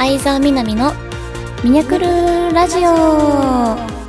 [0.00, 0.94] 相沢みなみの
[1.62, 3.99] ミニャクルラジオ。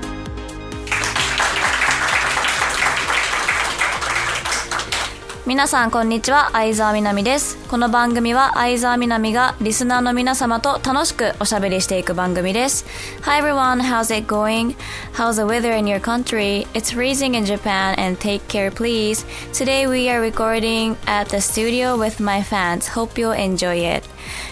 [5.52, 12.86] 皆さんこんにちは相沢みなみですこの番組は相沢みなみがリスナーの皆様と楽しくおしゃべりしていく番組です
[13.24, 14.78] Hi everyone, how's it going?
[15.12, 16.68] How's the weather in your country?
[16.74, 21.98] It's freezing in Japan and take care please Today we are recording at the studio
[21.98, 24.08] with my fans Hope you'll enjoy it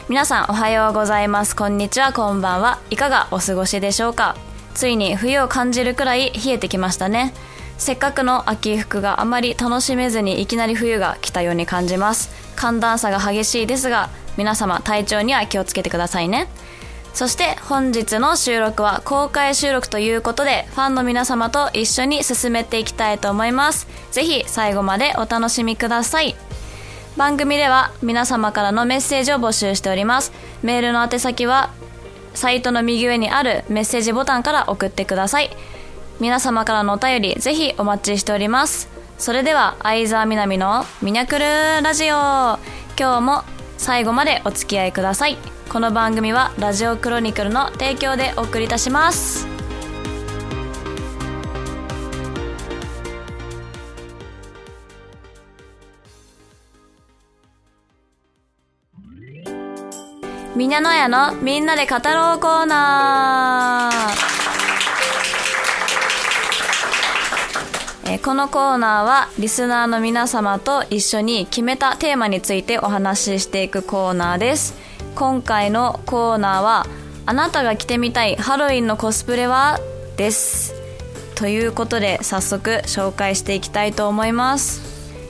[0.10, 4.36] 皆さんおはようございますこんにちはこんばんはいかがお過ごしでしょうか
[4.74, 7.34] ついに冬を感じるくらい冷えてきましたね
[7.80, 12.30] せっかくの秋服があまり楽しめずにいきなり冬が来たように感じます。
[12.58, 16.50] 寒暖差が激しいですが皆様体調には気をつけてくださいね。
[17.14, 23.88] そして本日の収録は公開収録ということでファンの皆様と一緒に進めていきたいと思います。
[24.12, 26.36] ぜひ最後までお楽しみください。
[27.16, 30.34] 番組では皆様からのメッセージを募集しております。
[30.64, 31.72] メールの宛先は
[32.34, 35.50] サイトの右上にあるメッセージボタンから送ってください。
[36.20, 38.90] 皆様からのお便りぜひお待ちしております。
[39.18, 41.46] それでは相沢みなみのミニャクル
[41.82, 42.16] ラジオ。
[42.16, 42.60] 今
[42.98, 43.44] 日も
[43.78, 45.38] 最後までお付き合いください。
[45.72, 49.48] この番組はラジオクロニクルの提供でお送りいたします。
[60.56, 64.39] みなのやのみんなで語ろうコーナー。
[68.10, 74.74] えー、このコーナーはリスナーの皆様と一緒に決めたテーマについてお話ししていくコーナーです。
[75.14, 76.88] 今回のコーナーは
[77.28, 79.80] あなたが着てみたいハロウィンのコスプレは
[80.18, 80.74] です。
[81.36, 84.82] ということで早速紹介していきたいと思います。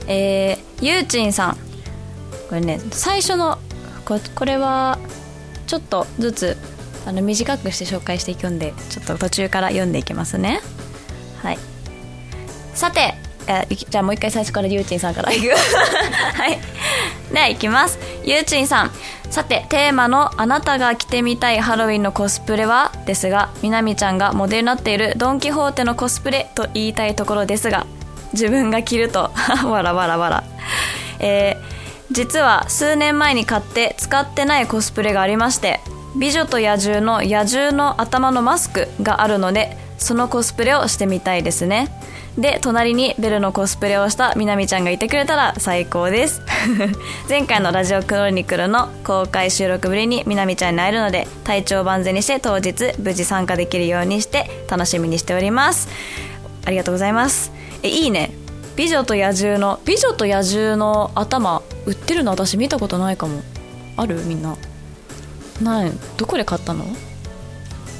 [0.08, 1.56] えー、ゆうちんさん。
[2.48, 3.58] これね最初の
[4.06, 4.98] ここれは
[5.66, 6.56] ちょっとずつ
[7.04, 10.62] あの短くして紹介していくんでちょっと途中から読んでいきますね。
[11.42, 11.58] はい。
[12.80, 13.12] さて、
[13.46, 15.48] えじゃあもう一回最初からゆうちんさんからいく？
[15.52, 16.58] はい。
[17.30, 17.98] ではいきます。
[18.24, 18.90] ゆうちんさん。
[19.28, 27.84] さてテーマの「あなたが着てみたいハロウィンのコスプレは?」ですがみなみちゃんがモデルになっているドン・キホーテのコスプレと言いたいところですが
[28.32, 29.30] 自分が着ると。
[29.68, 30.44] わらわらわら。
[31.18, 31.64] えー、
[32.10, 35.80] 実は数年前に買って使ってないコスプレがありまして
[36.16, 41.88] 美女と野獣の野獣の頭のマスクがあるのでそのコスプレをしてみたいですね。
[42.38, 46.40] で隣にベルのコスプレをしたみなみちゃんがいてくれたら最高です。
[47.28, 55.88] 前回のラジオクロニクルの公開収録ぶりにみなみちゃんに会えるので体調万全にして当日無事参加できるようにして楽しみにしております。
[56.64, 57.52] ありがとうございます。
[57.82, 58.32] えいいね。
[58.76, 63.42] 美女と野獣の美女と野獣の頭売ってるの私見たことないかも。
[63.96, 64.16] ある？
[64.24, 64.56] みんな。
[65.60, 65.92] ない。
[66.16, 66.86] どこで買ったの？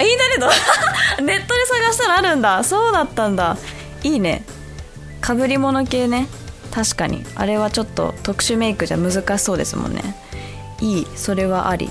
[0.02, 0.48] インターネッ
[1.16, 1.22] ト？
[1.22, 2.64] ネットで探したらあるんだ。
[2.64, 3.56] そうだったんだ。
[4.02, 4.44] いいね。
[5.20, 6.28] かぶり物系ね。
[6.72, 7.24] 確かに。
[7.34, 10.16] あれはちょっと特殊メイクじゃ難しそうですもんね。
[10.80, 11.06] いい。
[11.16, 11.90] それはあり。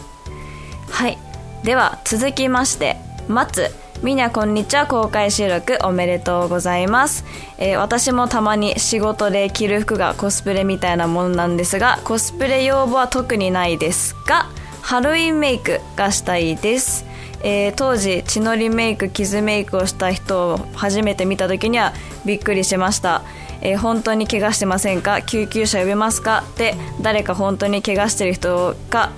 [0.89, 1.17] はい。
[1.63, 2.97] では続きまして。
[3.27, 3.71] 松
[4.01, 4.87] みにゃこんにちは。
[4.87, 7.25] 公開収録おめでとうございます、
[7.57, 14.49] えー、私もたまに仕事で着る服がコスプレみたいなものなんですがコスプレ要望は特にないですが
[14.81, 17.08] ハロウィンメイクがしたいです。
[17.43, 21.93] えー、当時血のりメイク傷メイクをした人を初めて見た時には
[22.25, 23.23] びっくりしました、
[23.61, 25.21] えー、本当に怪我してませんか？
[25.21, 26.43] 救急車呼べますか？
[26.45, 29.11] って誰か本当に怪我してる人か？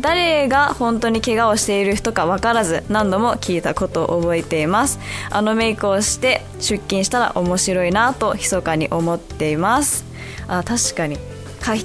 [0.00, 4.98] 誰が本当に怪我をしている人か分からず何度も聞いたことを覚えています。
[5.30, 10.04] あのメイクをして出勤したら面白いなと密かに思っています。
[10.48, 11.18] あ確かに。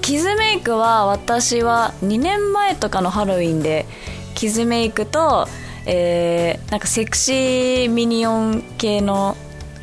[0.01, 3.87] 傷メイクは私は2年前とかのハロウィンで
[4.35, 5.47] 傷メイクと
[5.85, 9.35] えー、なんかセクシーミニオン系の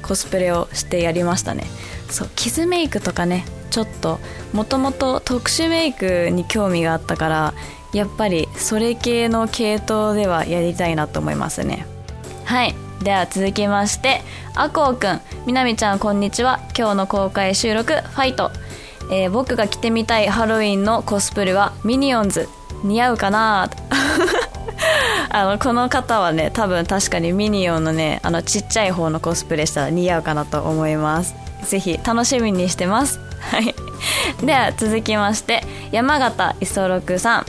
[0.03, 1.65] コスプレをしてやりましたね。
[2.11, 4.19] そう傷メイクとかねちょっと
[4.53, 7.55] もともと特殊メイクに興味があったから
[7.93, 11.87] やっぱりそれ系の系統ではやりたいなと思いますね。
[12.45, 12.75] はい。
[13.03, 14.23] では続きまして
[14.55, 15.21] あこうくん。
[15.47, 16.61] みなみちゃんこんにちは。
[16.77, 18.51] 今日の公開収録ファイト、
[19.13, 22.49] えー、僕が着てみたいハロウィンのコスプレはミニオンズ。
[22.85, 23.69] 似合うかな
[25.31, 31.35] あのこの方はね多分確かにミニオンのねあのちっちゃい方のコスプレしたら似合うかなと思います。
[31.65, 33.21] ぜひ楽しみにしてます。
[33.41, 33.75] はい。
[34.45, 37.47] では続きまして山形磯六さん。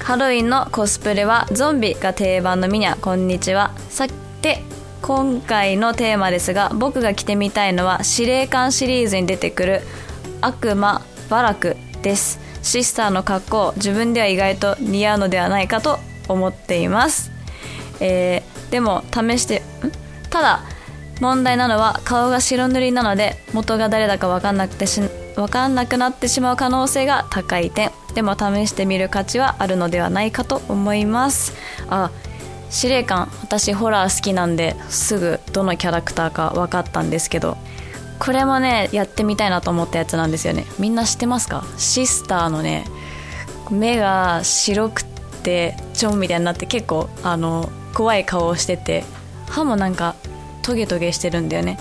[0.00, 2.98] ハロウィンのコスプレはゾンビが定番のミニャ。
[3.00, 3.72] こんにちは。
[3.88, 4.06] さ
[4.42, 4.62] て
[5.02, 9.82] 今回のテーマですが僕が着てみたいのは司令官シリーズに出てくる
[10.40, 12.38] 悪魔バラクです。
[12.62, 17.30] シスターの格好自分では意外と似合うのではないかと思っています、
[18.00, 19.62] えーでも試して
[20.28, 20.60] ただ
[21.20, 25.00] 問題なのは顔が白塗りなので元が誰だか分かんなくてし
[25.36, 27.92] 分かんなくなってしまう可能性が高い点。
[28.16, 31.52] でも試してみる価値はあるのではないかと思います。
[31.88, 32.10] あ
[32.68, 37.56] 司令官私ホラー好きなんですぐどのキャラクターか分かったんですけど
[38.18, 40.66] これもねやってみたいなと思ったやつなんですよね。
[40.80, 41.64] みんな知ってますか？
[41.78, 42.84] シスターのね
[43.70, 45.15] 目が白くて
[45.94, 49.04] チョンみたいになって結構あの怖い顔をしてて
[49.48, 50.16] 歯もなんか
[50.62, 51.78] トゲトゲしてるんだよね。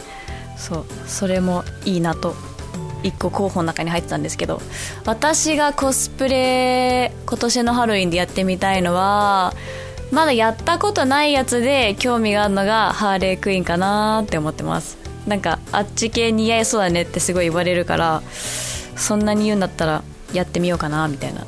[0.57, 2.33] そうそれもいいなと
[3.03, 4.61] 1個候補の中に入ってたんですけど
[5.05, 9.53] 私がコスプレ今年のハロウィンでやってみたいのは
[10.11, 14.97] まだやったことないやつで興味があるのがハーレークイーンかなって思ってます。
[15.27, 18.21] なんかあっち系似合いそうだねってすごい言われるから
[18.95, 21.45] そんなに言うんだったらやってみようかなみたいな。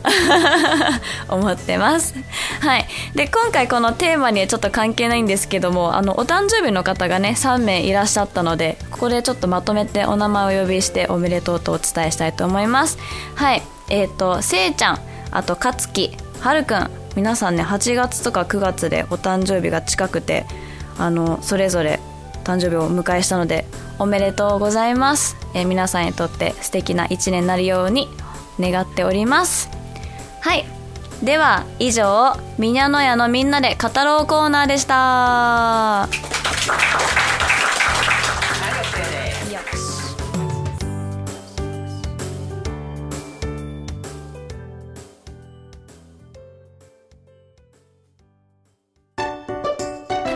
[1.29, 2.13] 思ってます。
[2.61, 2.87] はい。
[3.15, 12.97] で今回このテーマにはちょっと関係ないんですけどもあのお誕生日の方がね3名いらっしゃったのでここでちょっとまとめてお名前を呼びしておめでとうとお伝えしたいと思います。
[13.35, 13.61] はい。
[13.89, 14.99] えっ、とせいちゃん
[15.31, 20.45] あとかつきはるくん皆さんね8月とか9月でお誕生日が近くて
[20.97, 21.99] あのそれぞれ
[22.43, 23.65] 誕生日をお迎えしたので
[23.99, 28.07] おめでとうございます、えー皆さんにとって素敵な一年になるように
[28.59, 29.69] 願っております。
[30.41, 30.65] はい。
[31.23, 36.07] では以上みにゃのやのみんなで語ろうコーナーでした。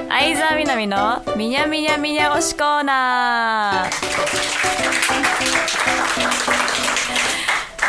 [0.10, 4.91] 相沢みなみのみにゃみにゃみにゃ推しコーナー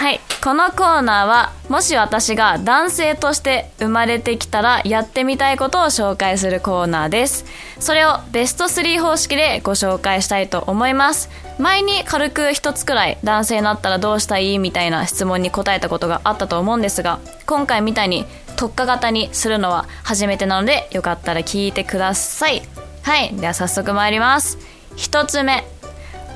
[0.03, 0.21] はい。
[0.43, 7.45] このコーナーはもし私が男性として生まれてきたらやってみたいことを紹介するコーナーです。
[7.79, 11.31] それをベスト3方式でご紹介したいと思います。
[11.61, 18.25] 前に軽く一つくらい男性になったらどうしたいみたいな質問に答えたことがあったと思うんですが今回みたいに
[18.57, 22.63] 特化型にするのは初めてなのでよかったら聞いてください。
[23.03, 23.37] はい。
[23.37, 24.59] では早速参ります。
[24.97, 25.65] 一つ目。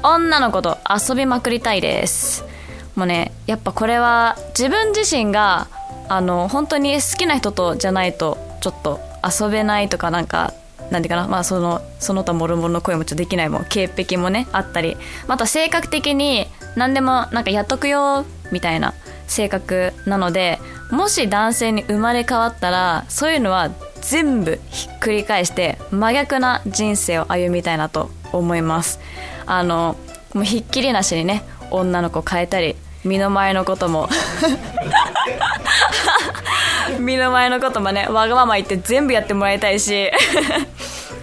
[0.05, 2.45] 女の子と遊びまくりたいです。
[2.97, 5.69] もうねやっぱこれは自分自身が
[6.09, 10.55] あの本当に好きな人とじゃないとちょっと遊べないとかなんか
[10.91, 14.97] なんていうかなまあそのその他もろもろの声もちょっとできないもん潔癖もねあったり
[15.27, 16.47] また性格的に
[16.77, 18.95] 何でもなんかやっとくよみたいな
[19.27, 20.61] 性格なので
[20.91, 23.71] もし男性に生まれ変わったらそういうのは
[24.01, 29.01] 全部ひっくり返して真逆な人生を歩みたいなと思います。
[29.47, 29.97] あの
[30.33, 32.77] もうひっきりなしにね女の子変えたり
[33.07, 34.09] 身の前のことも。
[36.99, 40.11] 身の前のこともねわがまま言って全部やってもらいたいし。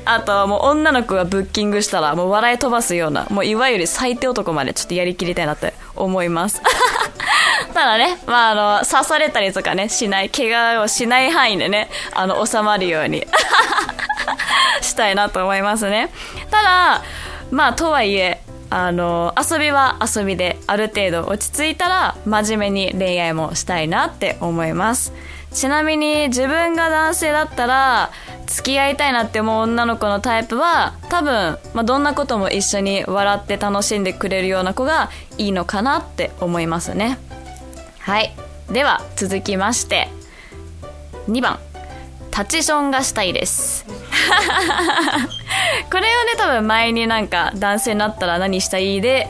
[0.06, 6.62] あともう女の子がブッキングしたらもう笑い飛ばすようなもういわゆる最低男までちょっとやりきりたいなって思います。
[7.74, 13.26] ただね、まあ、あの刺されたりとかねしない怪我をしない範囲でねあの収まるように
[14.82, 16.10] したいなと思いますね。
[16.52, 17.02] ただ
[17.50, 25.14] まあとはいえあの遊びは遊びである程度落ち着いたら真面目に恋愛もしたいなって思います。
[25.52, 28.12] ちなみに自分が男性だったら
[28.48, 37.20] 付き合いたいなって思う女の子のタイプは多分、まあ、どんなことも一緒に笑って楽しんでくれるような子がいいのかなって思いますね。
[38.00, 38.36] はい。
[38.72, 40.10] では続きまして。
[41.30, 41.60] 2番。
[42.32, 43.86] タチションがしたいです。
[45.92, 49.30] これをね多分前になんか男性になったら何したいで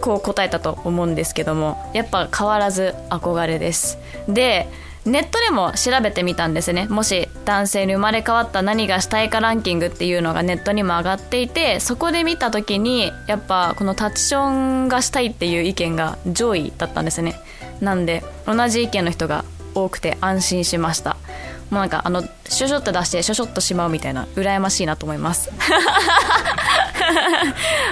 [0.00, 3.98] こう答えたと思うんですけどもやっぱ変わらず憧れです。
[4.28, 4.68] で
[5.04, 6.86] ネットでも調べてみたんですね。
[6.86, 14.48] もし男性に生まれ変わった何がしたいかランキングっていうのがネットにも上がっていてそこで見た時にやっぱこのタッチショ
[14.84, 17.36] ンがしたいっていう意見が上位だったんですね。
[17.80, 21.16] なんで同じ意見の人が多くて安心しました。
[21.70, 25.50] もうなんかあのシュシュッと出してシュシュッとしまうみたいな羨ましいなと思います。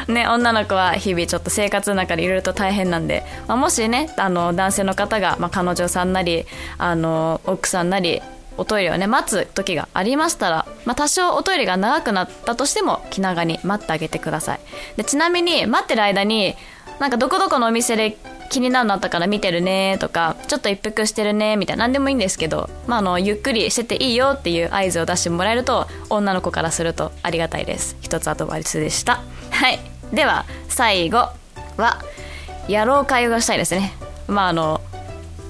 [0.09, 6.47] ね女の子は日々ちょっと生活の中でいろいろと大変なんで、まあ、もしねあの男性の方が、まあ、彼女さんなり
[6.79, 8.23] あの奥さんなり
[8.59, 14.61] おトイレをね待つ時がありましたら、まあ、多少おトイレが長くなったとしても気長に待ってあげてください。
[14.97, 16.57] でちなみに待ってる間に
[16.99, 18.17] なんかどこどこのお店で
[18.49, 27.97] 気になるのあったから見てるねとかちょっと一服してるねみたいな何でもいいんですけど、まあ、あのゆっくりしてていいよっていう合図を出してもらえると女の子からするとありがたいです。
[28.01, 29.21] 一つアドバイスでした。
[29.51, 29.81] はい。
[30.13, 31.29] では最後
[31.77, 32.01] は
[32.69, 33.93] 野郎会話したいですね。
[34.29, 34.81] まああの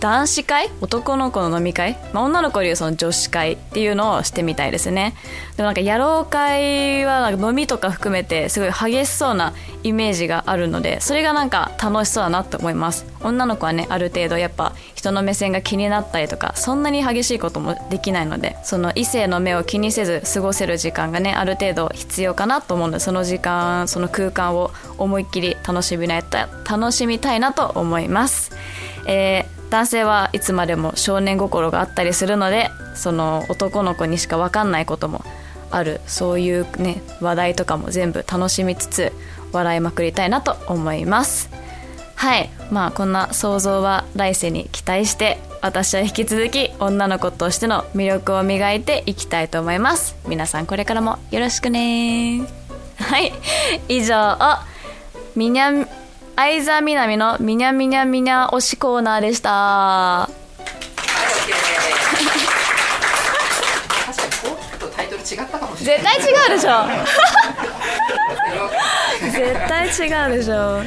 [0.01, 0.71] 男子会？
[0.81, 5.15] 男の子の飲み会、まあ、女の子でいうその女子会っていうのをしてみたいですね。
[5.57, 13.07] でもなんか野郎会はなんか飲みとか含めてすごい激しそうなイメージがあるのでそれがなんか楽しそうだなと思います。
[13.23, 28.53] 女の子はねある程度やっぱ人の目線が気になったりとかそんなに激しいこともできないのでその異性の目を気にせず過ごせる時間がねある程度必要かなと思うのでその時間その空間を思いっきり楽しみな楽しみたいなと思います、
[29.07, 35.25] えー男性はいつまでも少年心があったりするのでその男の子にしか分かんないことも
[35.71, 36.01] ある。
[36.07, 39.13] そういうね話題とかも全部楽しみつつ
[39.53, 41.51] 笑いまくりたいなと思います。
[42.15, 42.51] はい。
[42.71, 50.17] まあこんな想像は来世に期待して私は引き続き女の子としての魅力を磨いていきたいと思います。
[50.27, 52.43] 皆さんこれからもよろしくね
[52.99, 53.33] はい。
[53.89, 54.39] 以上を
[55.35, 55.71] みにゃ
[56.37, 60.29] 相座みなみのみにゃみにゃみにゃ推しコーナーでした。
[65.79, 66.87] 絶対違うでしょ。
[69.33, 69.91] 絶対違
[70.31, 70.83] うでしょ。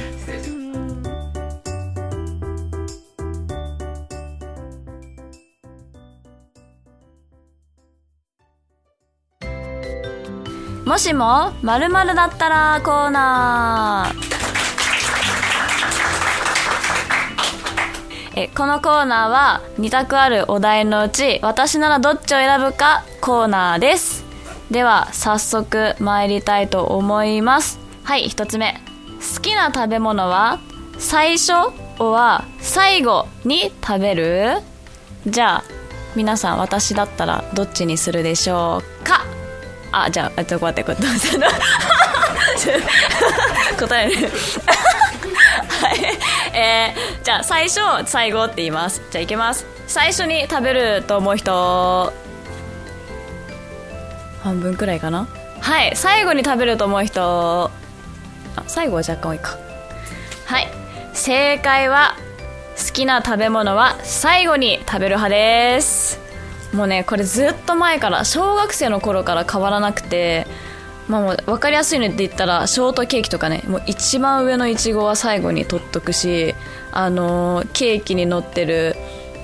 [10.86, 14.29] もしもまるだったらコーナー
[18.42, 24.24] えこのコーナーは2択あるお題のうち私ならどっちを選ぶかコーナーです。
[24.72, 27.80] では早速参りたいと思います。
[28.04, 28.80] はい1つ目。
[29.36, 30.60] 好きな食べ物は
[30.98, 31.52] 最初
[31.98, 34.62] は最後に食べる？
[35.28, 35.64] じゃあ
[36.16, 39.26] 皆さん私だったらどっちにするでしょうか？
[39.92, 41.10] あじゃあちょっと待って 答え
[43.80, 44.10] 答え
[45.82, 46.00] はい、
[46.54, 49.02] えー、じゃあ最初最後って言います。
[49.12, 49.66] じゃあいきます。
[49.88, 52.14] 最初に食べると思う人。
[54.42, 55.28] 半分くらいかな。
[55.60, 57.72] はい最後に食べると思う人。
[58.56, 59.58] あ最後は若干多いか。
[60.46, 60.68] はい。
[61.14, 62.16] 正解は
[62.78, 66.20] 好きな食べ物は最後に食べる派です。
[66.74, 70.48] もうねこれずっと前から小学生の頃から変わらなくて
[71.10, 76.56] まあもう分かりやすいので言ったらショートケーキとかねもう一番上のいちごは最後に取っとくし
[76.92, 78.96] あのー、ケーキに乗ってる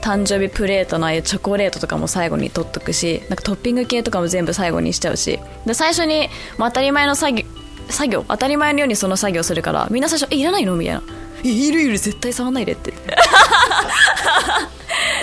[0.01, 5.39] 誕生日プレートのああいうチョコレートとかも最後に取っとくしなんかトッピング系とかも全部最後にしちゃうし。
[5.65, 6.29] で最初に、
[6.59, 7.43] まあ、当たり前の作業
[7.89, 11.01] 作業当たり前のようにその作業するからみんな最初「えいらないの?」みたいな
[11.43, 12.93] 「いるいる絶対触んないで」って。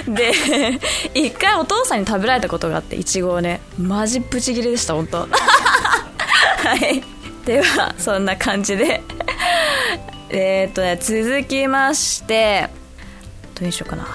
[0.07, 0.33] で
[1.15, 5.29] 一回お父さんに食べられたことがあっていちごをねマジブチギレでした本当。
[6.63, 7.03] はい。
[7.45, 9.03] ではそんな感じで。
[10.31, 12.71] えっとね続きまして
[13.61, 14.07] どうしようかな。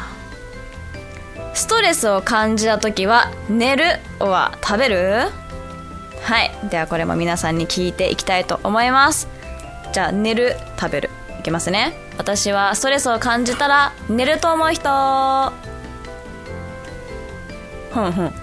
[1.54, 5.30] ストレスを感じた時は寝るは食べる？
[6.24, 6.52] はい。
[6.70, 9.28] ではこれも皆さんに聞いていきたいと思います。
[9.92, 11.10] じゃあ寝る食べる。
[11.40, 11.94] いきますね。
[12.18, 15.52] 私はストレスを感じたら寝ると思う人。
[17.94, 18.34] ふんふん。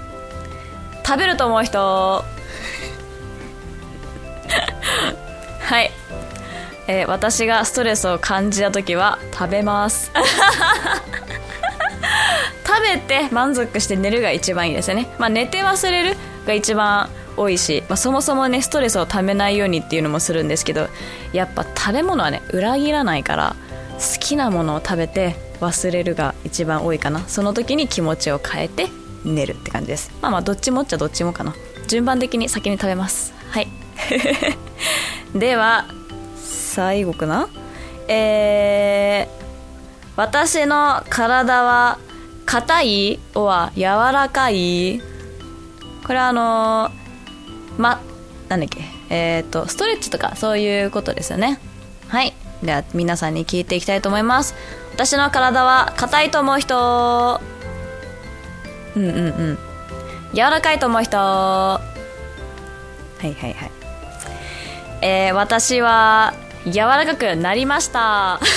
[1.06, 2.24] 食べると思う人。
[5.64, 5.90] はい、
[6.88, 10.12] えー、私がストレスを感じた時は食べます。
[12.66, 20.88] 食べて満足して寝るが一番いいですよね、まあ、寝て忘れるが一番多いし、まあ、そもそもねストレスをためないようにっていうのもするんですけど
[21.32, 23.56] やっぱ食べ物はね裏切らないから
[23.94, 27.20] 好きなものを食べて忘れるが一番多いかな。
[27.28, 28.88] その時に気持ちを変えて
[29.24, 30.10] 寝るって感じです。
[30.20, 31.54] まあまあどっちもっちゃどっちもかな。
[31.86, 33.32] 順番的に先に食べます。
[33.50, 33.68] はい。
[35.34, 35.86] では
[36.36, 37.48] 最後かな？
[38.08, 39.32] えー、
[40.16, 41.98] 私の体は
[42.46, 43.20] 硬い？
[43.34, 45.00] は柔らかい？
[46.06, 48.00] これはあのー、ま
[48.48, 48.82] なんだっけ？
[49.10, 51.58] えっ、ー、とストレッチとかそういうことですよね。
[52.08, 52.32] はい。
[52.62, 54.54] では皆さんに聞いていきたいと思います。
[54.92, 57.40] 私の体は硬いと思う人。
[58.94, 59.20] うんうんう
[59.52, 59.58] ん。
[60.32, 61.16] 柔らかいと思う人。
[61.16, 61.80] は
[63.22, 63.70] いはいはい。
[65.04, 66.32] えー、私は
[66.64, 68.40] 柔らかくなりました。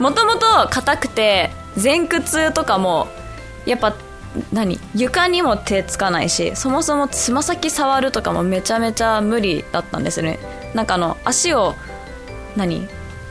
[0.00, 3.06] もともと硬くて前屈とかも
[3.64, 3.94] やっぱ
[4.52, 10.40] 何床にも手つかないしそもそもつま先触るとかもめちゃめちゃ無理だったんですね。
[10.74, 11.76] なんかあの足を
[12.56, 12.88] 何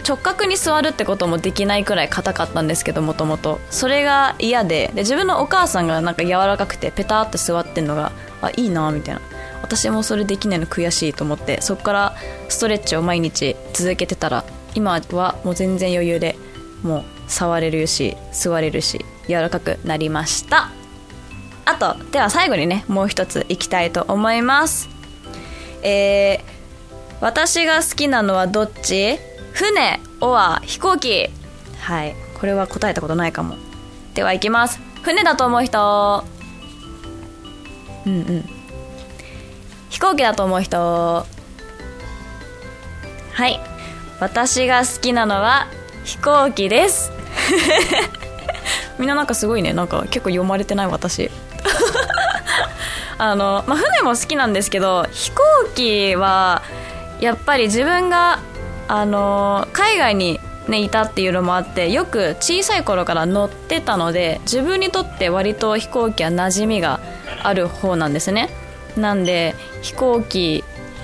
[0.07, 3.59] 直角に座るってこともできないくらい硬かったんですけどもともと。
[3.69, 4.89] それが嫌で。
[4.93, 9.21] で自分のお母さんがなんか柔らかくてペタって座ってんのがあいいなみたいな。
[9.61, 12.15] 私もそれできないの悔しいと思ってそこから
[12.49, 14.43] ストレッチを毎日続けてたら
[14.75, 16.35] 今はもう全然余裕で
[16.83, 20.71] もう触れるし座れるし柔らかくなりました。
[21.63, 24.89] あとでは最後にねもう一ついきたいと思います。
[25.83, 26.43] えー、
[27.21, 29.19] 私が好きなのはどっち？
[29.53, 31.29] 船おは飛行機。
[31.79, 33.55] はいこれは答えたことないかも。
[34.15, 34.79] ではいきます。
[35.03, 36.23] 船だと思う人。
[38.05, 38.60] うんうん。
[39.91, 41.25] 飛行機だと思う人。
[43.33, 43.59] はい。
[44.21, 45.67] 私が好きなのは
[46.05, 47.11] 飛行機です。
[48.97, 49.73] みんななんかすごいね。
[49.73, 51.29] なんか結構読まれてない私。
[53.19, 55.43] あの、まあ、船も好きなんですけど飛行
[55.75, 56.61] 機は
[57.19, 58.39] やっぱり自分が
[58.87, 66.99] あの海外に、ね、いたっていうのもあってよく小さい頃から乗ってたので自分にとって割と飛行機は馴染みが
[67.43, 68.60] ある方なんですね。
[68.97, 70.63] なんで飛行機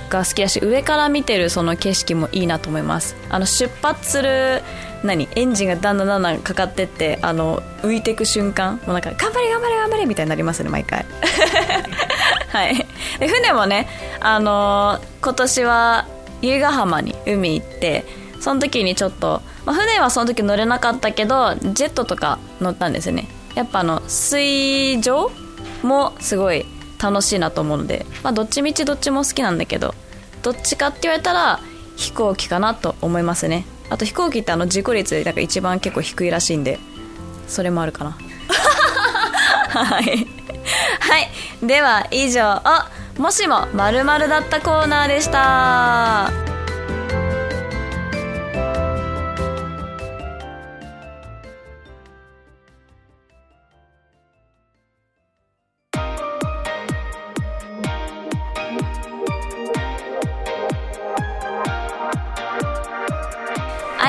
[0.10, 3.16] が好きだし上から見てるその景色もいいなと思います。
[3.30, 4.62] あの出発する
[5.04, 11.06] 何エンジンがだんだんだんだんかかってってあの浮いていく瞬間もうなんか頑張れ頑張れ頑張れみたいになりますね毎回。
[12.50, 12.86] はい。
[13.20, 13.88] で船もね
[14.20, 16.08] あのー、今年は
[16.42, 18.06] 由比ヶ浜に海行って
[18.40, 23.28] その時にちょっと、まあ、船はその時乗れなかったけどジェットとか乗ったんですよね。
[23.56, 25.32] やっぱあの水上
[25.82, 26.66] もすごい
[27.02, 29.94] 楽しいなと思うので、まあ、どっちみちどっちも好きなんだけど
[30.42, 31.60] どっちかって言われたら
[31.96, 33.66] 飛行機かなと思いますね。
[33.90, 36.80] あと飛行機ってあの事故率なんか一番結構低いらしいんで
[37.48, 38.18] それもあるかな。
[39.70, 40.28] はい。
[41.00, 41.66] はい。
[41.66, 42.62] では以上。
[43.18, 46.57] もしも〇〇だったコーナーでした。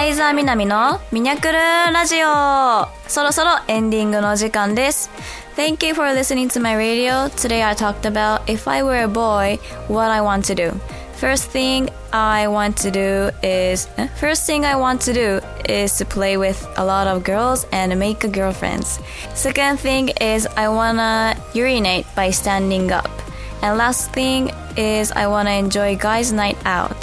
[0.08, 5.10] 相沢みなみのミニャクルラジオそろそろエンディングの時間です
[5.56, 7.30] Thank you for listening to my radio.
[7.30, 10.72] Today I talked about if I were a boy, what I want to do.
[11.18, 13.88] First thing I want to do is
[14.20, 17.98] first thing I want to do is to play with a lot of girls and
[18.00, 19.00] make girlfriends.
[19.36, 23.12] Second thing is I wanna urinate by standing up.
[23.62, 26.98] And last thing is I wanna enjoy guys night out.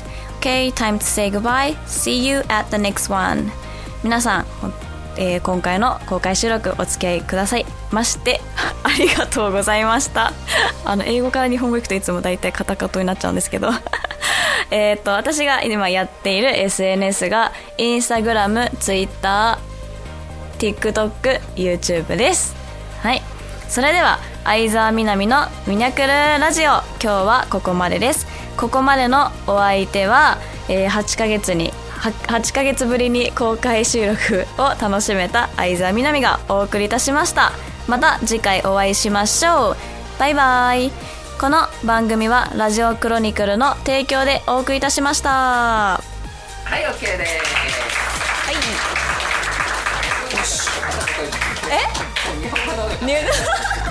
[0.46, 1.76] Okay, time to say goodbye.
[1.88, 3.52] See you at the next one.
[4.04, 4.46] 皆さん、
[5.18, 7.66] えー、今回の公開収録お付き合いください。
[7.90, 8.40] まして
[8.86, 10.34] ありがとうございました。
[10.86, 13.72] あの英語から日本語行くといつも大体カタカトになっちゃうんですけど。
[14.70, 22.56] えっと私が今やっている SNS がインスタグラム、ツイッター、TikTok、YouTube です。
[23.02, 23.24] はい。
[23.68, 26.66] それでは相沢みなみのミニャクルラジオ。
[26.66, 28.28] 今日はここまでです。
[28.58, 30.38] ここまでのお相手は、
[30.70, 31.72] えー、8ヶ月に
[32.28, 37.54] 8ヶ月ぶりに公開収録を楽しめた相沢みなみがお送りいたしました。
[37.88, 39.78] また次回お会いしましょう。
[40.20, 40.92] バイバイ。
[41.42, 45.30] この番組はラジオクロニクルの提供でお送りいたしました。
[45.32, 46.00] は
[46.70, 47.34] い OK です。
[48.46, 48.56] はい。
[53.72, 53.82] え？